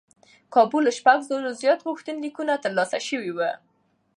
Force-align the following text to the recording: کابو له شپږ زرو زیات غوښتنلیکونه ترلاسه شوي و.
کابو 0.53 0.77
له 0.85 0.91
شپږ 0.97 1.19
زرو 1.29 1.49
زیات 1.61 1.79
غوښتنلیکونه 1.87 2.53
ترلاسه 2.65 2.97
شوي 3.07 3.31
و. 3.33 3.39